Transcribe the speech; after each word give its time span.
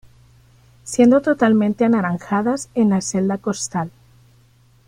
Siendo 0.83 1.21
totalmente 1.21 1.85
anaranjadas 1.85 2.69
en 2.73 2.89
la 2.89 3.01
celda 3.01 3.37
costal. 3.37 3.91